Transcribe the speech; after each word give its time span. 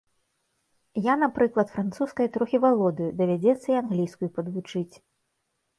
Я, 1.07 1.13
напрыклад, 1.25 1.67
французскай 1.75 2.27
трохі 2.39 2.57
валодаю, 2.65 3.11
давядзецца 3.21 3.67
і 3.73 3.79
англійскую 3.85 4.29
падвучыць. 4.41 4.95